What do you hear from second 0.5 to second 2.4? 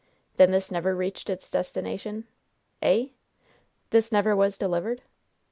never reached its destination?"